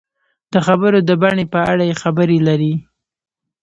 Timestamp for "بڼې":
1.21-1.45